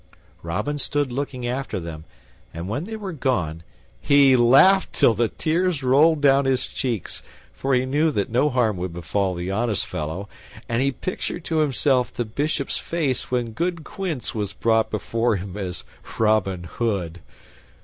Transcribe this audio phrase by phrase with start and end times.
[0.41, 2.05] Robin stood looking after them,
[2.55, 3.61] and when they were gone
[3.99, 7.21] he laughed till the tears rolled down his cheeks;
[7.53, 10.27] for he knew that no harm would befall the honest fellow,
[10.67, 15.55] and he pictured to himself the Bishop's face when good Quince was brought before him
[15.55, 15.83] as
[16.17, 17.19] Robin Hood.